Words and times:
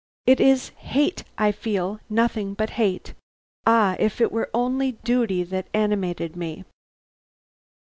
'It 0.25 0.39
is 0.39 0.69
hate 0.77 1.23
I 1.37 1.51
feel, 1.51 1.99
nothing 2.09 2.55
but 2.55 2.71
hate. 2.71 3.13
Ah, 3.67 3.95
if 3.99 4.19
it 4.19 4.31
were 4.31 4.49
only 4.51 4.93
duty 4.93 5.43
that 5.43 5.67
animated 5.75 6.35
me!' 6.35 6.65